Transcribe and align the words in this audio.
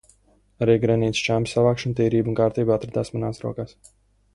Arī 0.65 0.75
granīta 0.85 1.19
šķembu 1.21 1.53
savākšana, 1.53 2.01
tīrība 2.03 2.33
un 2.35 2.41
kārtība 2.43 2.77
atradās 2.79 3.17
manās 3.19 3.49
rokās. 3.49 3.81